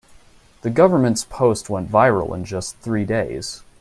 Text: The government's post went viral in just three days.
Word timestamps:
The 0.63 0.71
government's 0.71 1.25
post 1.25 1.69
went 1.69 1.91
viral 1.91 2.33
in 2.35 2.43
just 2.43 2.75
three 2.77 3.05
days. 3.05 3.61